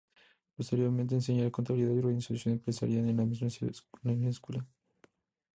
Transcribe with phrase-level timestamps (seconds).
[0.55, 3.65] Posteriormente enseñaría contabilidad y organización empresarial en esta
[4.01, 4.67] misma escuela.